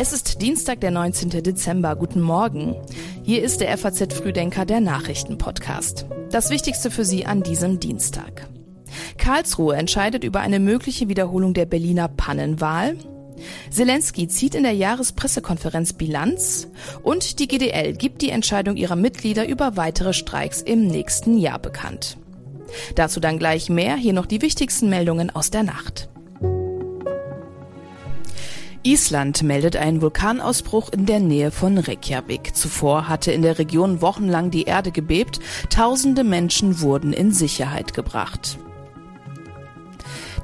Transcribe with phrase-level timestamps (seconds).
[0.00, 1.42] Es ist Dienstag, der 19.
[1.42, 1.96] Dezember.
[1.96, 2.76] Guten Morgen.
[3.24, 6.06] Hier ist der FAZ Frühdenker, der Nachrichtenpodcast.
[6.30, 8.46] Das Wichtigste für Sie an diesem Dienstag.
[9.16, 12.96] Karlsruhe entscheidet über eine mögliche Wiederholung der Berliner Pannenwahl.
[13.72, 16.68] Zelensky zieht in der Jahrespressekonferenz Bilanz
[17.02, 22.18] und die GDL gibt die Entscheidung ihrer Mitglieder über weitere Streiks im nächsten Jahr bekannt.
[22.94, 26.08] Dazu dann gleich mehr, hier noch die wichtigsten Meldungen aus der Nacht.
[28.88, 32.56] Island meldet einen Vulkanausbruch in der Nähe von Reykjavik.
[32.56, 38.58] Zuvor hatte in der Region wochenlang die Erde gebebt, tausende Menschen wurden in Sicherheit gebracht.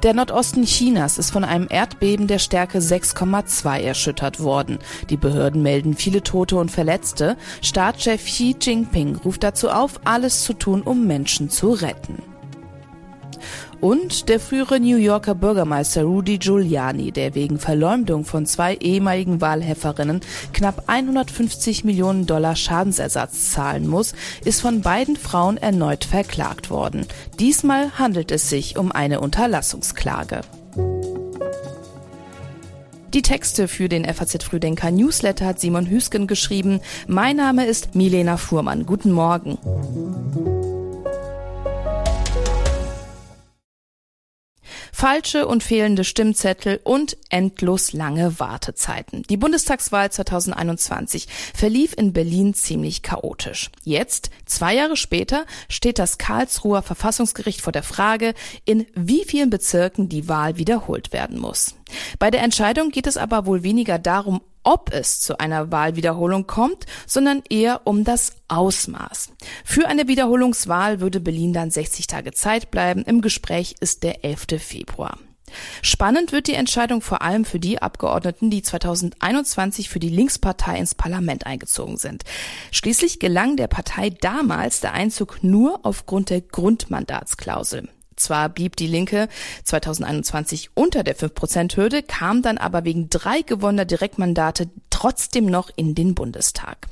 [0.03, 4.77] Der Nordosten Chinas ist von einem Erdbeben der Stärke 6,2 erschüttert worden.
[5.09, 7.37] Die Behörden melden viele Tote und Verletzte.
[7.63, 12.21] Staatschef Xi Jinping ruft dazu auf, alles zu tun, um Menschen zu retten
[13.81, 20.21] und der frühere New Yorker Bürgermeister Rudy Giuliani, der wegen Verleumdung von zwei ehemaligen Wahlhelferinnen
[20.53, 27.05] knapp 150 Millionen Dollar Schadensersatz zahlen muss, ist von beiden Frauen erneut verklagt worden.
[27.39, 30.41] Diesmal handelt es sich um eine Unterlassungsklage.
[33.15, 36.81] Die Texte für den FAZ Frühdenker Newsletter hat Simon Hüsken geschrieben.
[37.07, 38.85] Mein Name ist Milena Fuhrmann.
[38.85, 39.57] Guten Morgen.
[45.05, 49.21] Falsche und fehlende Stimmzettel und endlos lange Wartezeiten.
[49.29, 53.69] Die Bundestagswahl 2021 verlief in Berlin ziemlich chaotisch.
[53.83, 58.33] Jetzt, zwei Jahre später, steht das Karlsruher Verfassungsgericht vor der Frage,
[58.65, 61.75] in wie vielen Bezirken die Wahl wiederholt werden muss.
[62.17, 66.85] Bei der Entscheidung geht es aber wohl weniger darum, ob es zu einer Wahlwiederholung kommt,
[67.07, 69.29] sondern eher um das Ausmaß.
[69.63, 73.03] Für eine Wiederholungswahl würde Berlin dann 60 Tage Zeit bleiben.
[73.03, 74.59] Im Gespräch ist der 11.
[74.59, 75.17] Februar.
[75.81, 80.95] Spannend wird die Entscheidung vor allem für die Abgeordneten, die 2021 für die Linkspartei ins
[80.95, 82.23] Parlament eingezogen sind.
[82.71, 87.89] Schließlich gelang der Partei damals der Einzug nur aufgrund der Grundmandatsklausel.
[88.15, 89.27] Zwar blieb die Linke
[89.63, 96.15] 2021 unter der 5-Prozent-Hürde, kam dann aber wegen drei gewonnener Direktmandate trotzdem noch in den
[96.15, 96.87] Bundestag.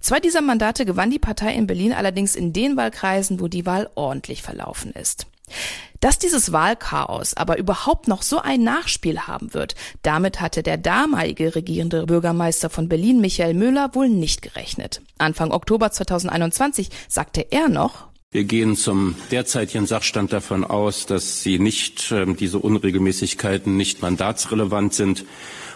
[0.00, 3.90] Zwei dieser Mandate gewann die Partei in Berlin allerdings in den Wahlkreisen, wo die Wahl
[3.94, 5.26] ordentlich verlaufen ist.
[6.00, 11.54] Dass dieses Wahlchaos aber überhaupt noch so ein Nachspiel haben wird, damit hatte der damalige
[11.54, 15.02] regierende Bürgermeister von Berlin, Michael Müller, wohl nicht gerechnet.
[15.18, 21.60] Anfang Oktober 2021 sagte er noch, wir gehen zum derzeitigen Sachstand davon aus, dass sie
[21.60, 25.24] nicht, äh, diese Unregelmäßigkeiten nicht mandatsrelevant sind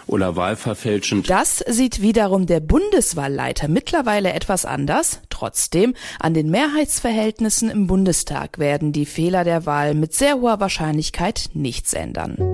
[0.07, 1.29] oder wahlverfälschend.
[1.29, 5.21] Das sieht wiederum der Bundeswahlleiter mittlerweile etwas anders.
[5.29, 11.51] Trotzdem, an den Mehrheitsverhältnissen im Bundestag werden die Fehler der Wahl mit sehr hoher Wahrscheinlichkeit
[11.53, 12.48] nichts ändern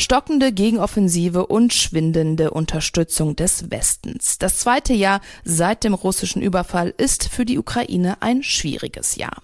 [0.00, 4.38] stockende Gegenoffensive und schwindende Unterstützung des Westens.
[4.38, 9.42] Das zweite Jahr seit dem russischen Überfall ist für die Ukraine ein schwieriges Jahr.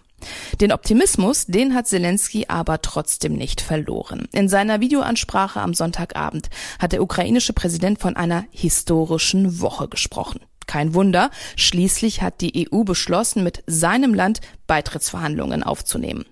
[0.60, 4.28] Den Optimismus, den hat Zelensky aber trotzdem nicht verloren.
[4.32, 10.40] In seiner Videoansprache am Sonntagabend hat der ukrainische Präsident von einer historischen Woche gesprochen.
[10.66, 16.24] Kein Wunder, schließlich hat die EU beschlossen, mit seinem Land Beitrittsverhandlungen aufzunehmen.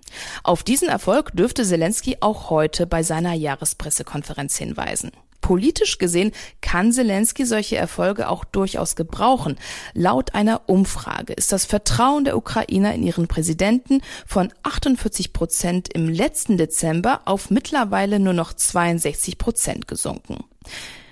[0.43, 5.11] Auf diesen Erfolg dürfte Zelensky auch heute bei seiner Jahrespressekonferenz hinweisen.
[5.45, 6.31] Politisch gesehen
[6.61, 9.57] kann Zelensky solche Erfolge auch durchaus gebrauchen.
[9.93, 16.09] Laut einer Umfrage ist das Vertrauen der Ukrainer in ihren Präsidenten von 48 Prozent im
[16.09, 20.45] letzten Dezember auf mittlerweile nur noch 62 Prozent gesunken.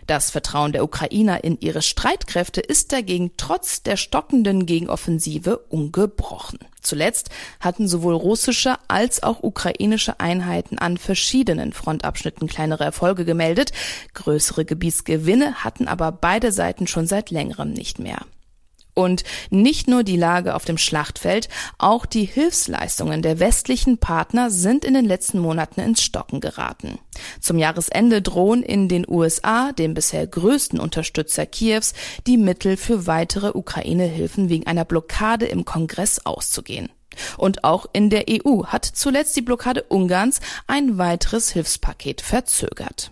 [0.07, 6.59] Das Vertrauen der Ukrainer in ihre Streitkräfte ist dagegen trotz der stockenden Gegenoffensive ungebrochen.
[6.81, 13.71] Zuletzt hatten sowohl russische als auch ukrainische Einheiten an verschiedenen Frontabschnitten kleinere Erfolge gemeldet.
[14.13, 18.25] Größere Gebietsgewinne hatten aber beide Seiten schon seit längerem nicht mehr.
[18.93, 24.85] Und nicht nur die Lage auf dem Schlachtfeld, auch die Hilfsleistungen der westlichen Partner sind
[24.85, 26.99] in den letzten Monaten ins Stocken geraten.
[27.41, 31.93] Zum Jahresende drohen in den USA, dem bisher größten Unterstützer Kiews,
[32.27, 36.89] die Mittel für weitere Ukraine-Hilfen wegen einer Blockade im Kongress auszugehen.
[37.37, 43.11] Und auch in der EU hat zuletzt die Blockade Ungarns ein weiteres Hilfspaket verzögert.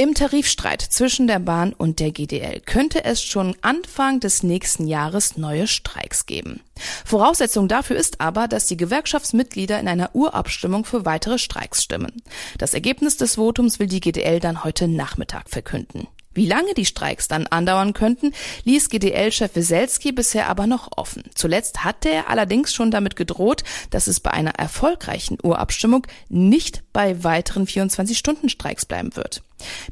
[0.00, 5.36] Im Tarifstreit zwischen der Bahn und der GDL könnte es schon Anfang des nächsten Jahres
[5.36, 6.60] neue Streiks geben.
[7.04, 12.22] Voraussetzung dafür ist aber, dass die Gewerkschaftsmitglieder in einer Urabstimmung für weitere Streiks stimmen.
[12.58, 16.06] Das Ergebnis des Votums will die GDL dann heute Nachmittag verkünden.
[16.38, 18.32] Wie lange die Streiks dann andauern könnten,
[18.62, 21.24] ließ GDL-Chef Weselski bisher aber noch offen.
[21.34, 27.24] Zuletzt hatte er allerdings schon damit gedroht, dass es bei einer erfolgreichen Urabstimmung nicht bei
[27.24, 29.42] weiteren 24-Stunden-Streiks bleiben wird.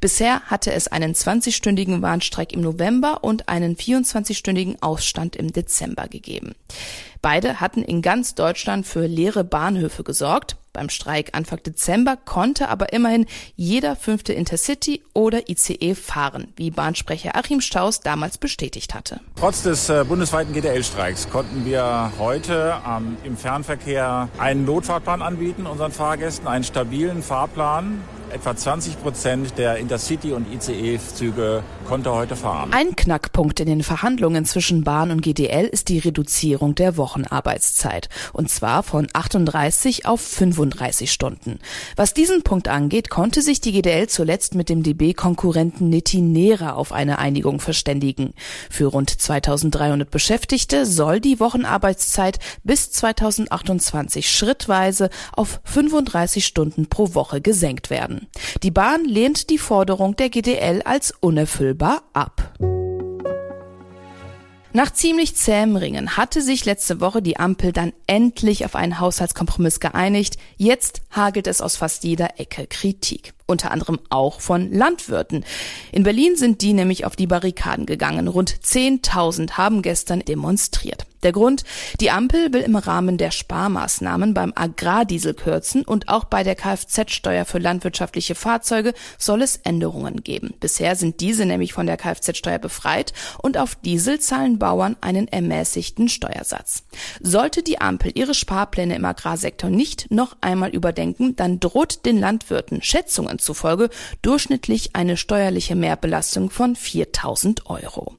[0.01, 6.55] Bisher hatte es einen 20-stündigen Warnstreik im November und einen 24-stündigen Ausstand im Dezember gegeben.
[7.23, 10.57] Beide hatten in ganz Deutschland für leere Bahnhöfe gesorgt.
[10.77, 13.25] Beim Streik Anfang Dezember konnte aber immerhin
[13.55, 19.21] jeder fünfte Intercity oder ICE fahren, wie Bahnsprecher Achim Staus damals bestätigt hatte.
[19.37, 25.93] Trotz des äh, bundesweiten GDL-Streiks konnten wir heute ähm, im Fernverkehr einen Notfahrplan anbieten, unseren
[25.93, 28.03] Fahrgästen, einen stabilen Fahrplan
[28.33, 32.73] Etwa 20 Prozent der Intercity- und ICE-Züge konnte heute fahren.
[32.73, 38.09] Ein Knackpunkt in den Verhandlungen zwischen Bahn und GDL ist die Reduzierung der Wochenarbeitszeit.
[38.33, 41.61] Und zwar von 38 auf 35 Stunden.
[41.95, 47.21] Was diesen Punkt angeht, konnte sich die GDL zuletzt mit dem DB-Konkurrenten Netinera auf eine
[47.21, 48.35] Einigung verständigen.
[48.69, 57.41] Für rund 2300 Beschäftigte soll die Wochenarbeitszeit bis 2028 schrittweise auf 35 Stunden pro Woche
[57.41, 58.29] gesenkt werden werden.
[58.63, 62.55] Die Bahn lehnt die Forderung der GDL als unerfüllbar ab.
[64.73, 69.81] Nach ziemlich zähem Ringen hatte sich letzte Woche die Ampel dann endlich auf einen Haushaltskompromiss
[69.81, 70.37] geeinigt.
[70.59, 75.45] Jetzt hagelt es aus fast jeder Ecke Kritik unter anderem auch von Landwirten.
[75.93, 78.29] In Berlin sind die nämlich auf die Barrikaden gegangen.
[78.29, 81.07] Rund 10.000 haben gestern demonstriert.
[81.27, 81.65] Der Grund,
[82.01, 87.45] die Ampel will im Rahmen der Sparmaßnahmen beim Agrardiesel kürzen und auch bei der Kfz-Steuer
[87.45, 90.55] für landwirtschaftliche Fahrzeuge soll es Änderungen geben.
[90.61, 96.09] Bisher sind diese nämlich von der Kfz-Steuer befreit und auf Diesel zahlen Bauern einen ermäßigten
[96.09, 96.85] Steuersatz.
[97.21, 102.83] Sollte die Ampel ihre Sparpläne im Agrarsektor nicht noch einmal überdenken, dann droht den Landwirten
[102.83, 103.91] Schätzungen Schätzungen zufolge
[104.23, 108.17] durchschnittlich eine steuerliche Mehrbelastung von 4000 Euro.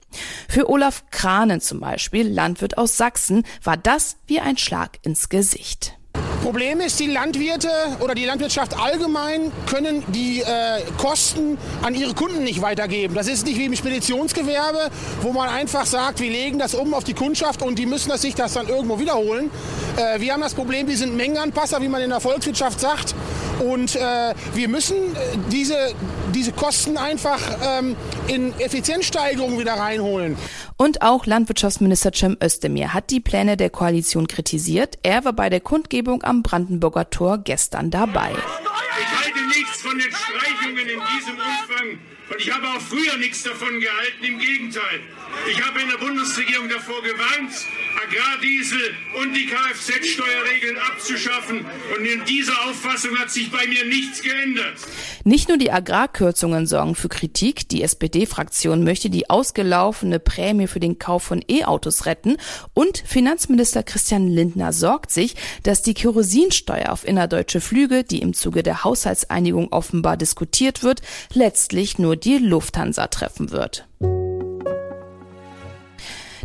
[0.48, 5.98] Für Olaf Kranen zum Beispiel, Landwirt aus Sachsen, war das wie ein Schlag ins Gesicht.
[6.48, 7.70] Problem ist, die Landwirte
[8.00, 13.16] oder die Landwirtschaft allgemein können die äh, Kosten an ihre Kunden nicht weitergeben.
[13.16, 14.90] Das ist nicht wie im Speditionsgewerbe,
[15.22, 18.22] wo man einfach sagt, wir legen das um auf die Kundschaft und die müssen das
[18.22, 19.52] sich das dann irgendwo wiederholen.
[19.98, 23.14] Äh, wir haben das Problem, wir sind Mengenanpasser, wie man in der Volkswirtschaft sagt.
[23.60, 25.20] Und äh, wir müssen äh,
[25.52, 25.94] diese,
[26.34, 27.96] diese Kosten einfach ähm,
[28.28, 30.38] in Effizienzsteigerung wieder reinholen.
[30.78, 35.00] Und auch Landwirtschaftsminister Cem Özdemir hat die Pläne der Koalition kritisiert.
[35.04, 38.32] Er war bei der Kundgebung am Brandenburger Tor gestern dabei.
[39.48, 42.00] Nichts von den Streichungen in diesem Umfang
[42.30, 44.24] und ich habe auch früher nichts davon gehalten.
[44.24, 45.00] Im Gegenteil.
[45.50, 47.54] Ich habe in der Bundesregierung davor gewarnt,
[48.06, 51.66] Agrardiesel und die Kfz-Steuerregeln abzuschaffen.
[51.98, 54.76] Und in dieser Auffassung hat sich bei mir nichts geändert.
[55.24, 57.70] Nicht nur die Agrarkürzungen sorgen für Kritik.
[57.70, 62.38] Die SPD-Fraktion möchte die ausgelaufene Prämie für den Kauf von E-Autos retten.
[62.74, 68.64] Und Finanzminister Christian Lindner sorgt sich, dass die Kerosinsteuer auf innerdeutsche Flüge, die im Zuge
[68.64, 68.84] der
[69.38, 71.02] Haushaltseinigung offenbar diskutiert wird,
[71.34, 73.88] letztlich nur die Lufthansa treffen wird.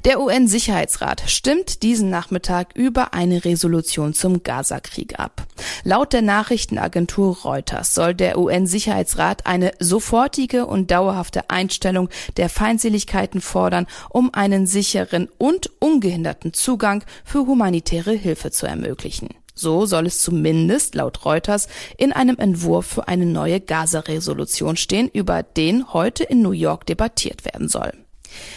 [0.05, 5.47] Der UN-Sicherheitsrat stimmt diesen Nachmittag über eine Resolution zum Gaza-Krieg ab.
[5.85, 13.87] Laut der Nachrichtenagentur Reuters soll der UN-Sicherheitsrat eine sofortige und dauerhafte Einstellung der Feindseligkeiten fordern,
[14.11, 19.29] um einen sicheren und ungehinderten Zugang für humanitäre Hilfe zu ermöglichen.
[19.55, 21.69] So soll es zumindest laut Reuters
[21.99, 27.45] in einem Entwurf für eine neue Gaza-Resolution stehen, über den heute in New York debattiert
[27.45, 27.93] werden soll.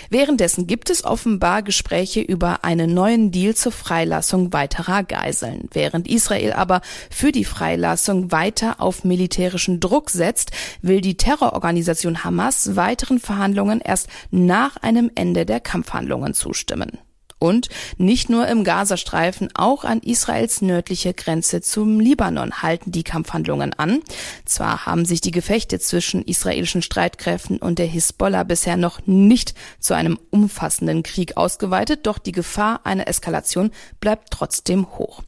[0.09, 5.67] Währenddessen gibt es offenbar Gespräche über einen neuen Deal zur Freilassung weiterer Geiseln.
[5.73, 12.75] Während Israel aber für die Freilassung weiter auf militärischen Druck setzt, will die Terrororganisation Hamas
[12.75, 16.99] weiteren Verhandlungen erst nach einem Ende der Kampfhandlungen zustimmen.
[17.45, 23.71] Und nicht nur im Gazastreifen, auch an Israels nördliche Grenze zum Libanon halten die Kampfhandlungen
[23.73, 23.99] an.
[24.45, 29.93] Zwar haben sich die Gefechte zwischen israelischen Streitkräften und der Hisbollah bisher noch nicht zu
[29.93, 35.21] einem umfassenden Krieg ausgeweitet, doch die Gefahr einer Eskalation bleibt trotzdem hoch.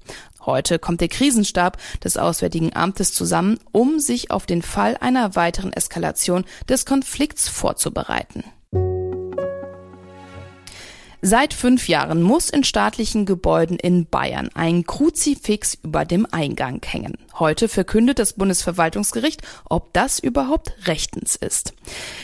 [0.44, 5.72] Heute kommt der Krisenstab des Auswärtigen Amtes zusammen, um sich auf den Fall einer weiteren
[5.72, 8.44] Eskalation des Konflikts vorzubereiten.
[11.30, 17.18] Seit fünf Jahren muss in staatlichen Gebäuden in Bayern ein Kruzifix über dem Eingang hängen.
[17.38, 21.74] Heute verkündet das Bundesverwaltungsgericht, ob das überhaupt rechtens ist.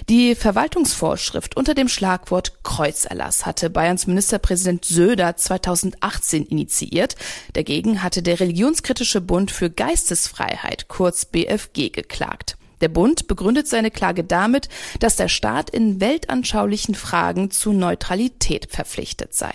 [0.07, 7.17] Die Verwaltungsvorschrift unter dem Schlagwort Kreuzerlass hatte Bayerns Ministerpräsident Söder 2018 initiiert.
[7.51, 12.55] Dagegen hatte der religionskritische Bund für Geistesfreiheit, kurz BFG, geklagt.
[12.81, 19.33] Der Bund begründet seine Klage damit, dass der Staat in weltanschaulichen Fragen zu Neutralität verpflichtet
[19.33, 19.51] sei.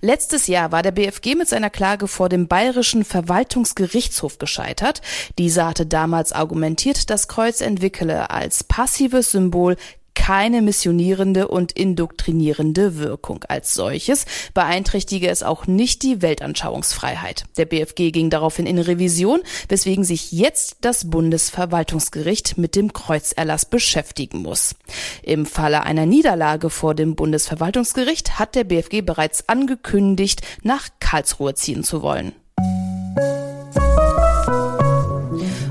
[0.00, 5.02] Letztes Jahr war der BFG mit seiner Klage vor dem Bayerischen Verwaltungsgerichtshof gescheitert.
[5.38, 9.76] Dieser hatte damals argumentiert, das Kreuz entwickele als passives Symbol
[10.24, 13.44] keine missionierende und indoktrinierende Wirkung.
[13.46, 17.44] Als solches beeinträchtige es auch nicht die Weltanschauungsfreiheit.
[17.58, 24.38] Der BFG ging daraufhin in Revision, weswegen sich jetzt das Bundesverwaltungsgericht mit dem Kreuzerlass beschäftigen
[24.38, 24.74] muss.
[25.22, 31.84] Im Falle einer Niederlage vor dem Bundesverwaltungsgericht hat der BFG bereits angekündigt, nach Karlsruhe ziehen
[31.84, 32.32] zu wollen.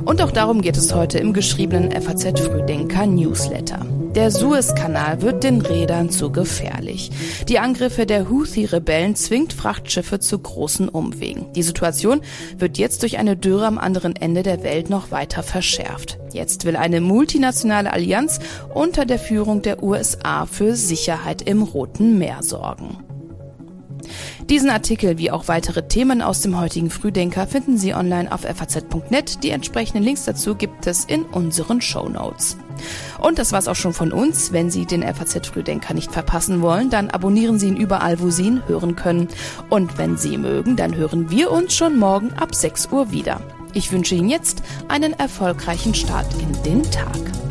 [0.06, 3.84] Und auch darum geht es heute im geschriebenen FAZ Frühdenker Newsletter.
[4.16, 7.10] Der Suezkanal wird den Rädern zu gefährlich.
[7.50, 11.52] Die Angriffe der Houthi-Rebellen zwingt Frachtschiffe zu großen Umwegen.
[11.54, 12.22] Die Situation
[12.56, 16.20] wird jetzt durch eine Dürre am anderen Ende der Welt noch weiter verschärft.
[16.32, 18.40] Jetzt will eine multinationale Allianz
[18.76, 23.13] unter der Führung der USA für Sicherheit im Roten Meer sorgen.
[24.50, 29.44] Diesen Artikel wie auch weitere Themen aus dem heutigen Frühdenker finden Sie online auf faz.net.
[29.44, 32.58] Die entsprechenden Links dazu gibt es in unseren Show Notes.
[33.20, 34.52] Und das war's auch schon von uns.
[34.52, 38.48] Wenn Sie den FAZ Frühdenker nicht verpassen wollen, dann abonnieren Sie ihn überall, wo Sie
[38.48, 39.28] ihn hören können.
[39.70, 43.42] Und wenn Sie mögen, dann hören wir uns schon morgen ab 6 Uhr wieder.
[43.74, 47.43] Ich wünsche Ihnen jetzt einen erfolgreichen Start in den Tag.